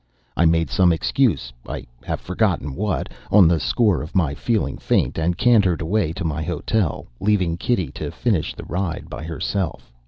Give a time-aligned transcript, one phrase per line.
[0.35, 5.19] I made some excuse (I have forgotten what) on the score of my feeling faint;
[5.19, 9.91] and cantered away to my hotel, leaving Kitty to finish the ride by herself.